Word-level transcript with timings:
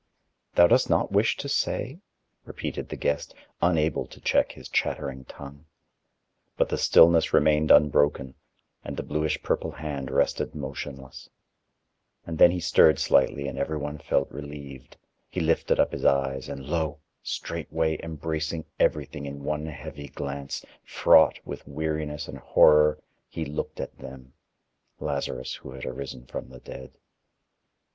"Thou 0.55 0.65
dost 0.65 0.89
not 0.89 1.11
wish 1.11 1.37
to 1.37 1.47
say?" 1.47 1.99
repeated 2.43 2.89
the 2.89 2.95
guest, 2.95 3.35
unable 3.61 4.07
to 4.07 4.19
check 4.19 4.51
his 4.53 4.67
chattering 4.67 5.25
tongue. 5.25 5.67
But 6.57 6.69
the 6.69 6.77
stillness 6.79 7.33
remained 7.33 7.69
unbroken, 7.69 8.33
and 8.83 8.97
the 8.97 9.03
bluish 9.03 9.43
purple 9.43 9.69
hand 9.73 10.09
rested 10.09 10.55
motionless. 10.55 11.29
And 12.25 12.39
then 12.39 12.49
he 12.49 12.59
stirred 12.59 12.97
slightly 12.97 13.47
and 13.47 13.59
everyone 13.59 13.99
felt 13.99 14.31
relieved. 14.31 14.97
He 15.29 15.39
lifted 15.39 15.79
up 15.79 15.91
his 15.91 16.03
eyes, 16.03 16.49
and 16.49 16.65
lo! 16.65 16.97
straightway 17.21 17.99
embracing 18.01 18.65
everything 18.79 19.27
in 19.27 19.43
one 19.43 19.67
heavy 19.67 20.07
glance, 20.07 20.65
fraught 20.83 21.39
with 21.45 21.67
weariness 21.67 22.27
and 22.27 22.39
horror, 22.39 22.97
he 23.29 23.45
looked 23.45 23.79
at 23.79 23.99
them, 23.99 24.33
Lazarus 24.99 25.53
who 25.57 25.69
had 25.73 25.85
arisen 25.85 26.25
from 26.25 26.49
the 26.49 26.59
dead. 26.59 26.91